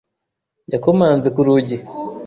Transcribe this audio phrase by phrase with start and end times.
[0.71, 1.77] Yakomanze ku rugi.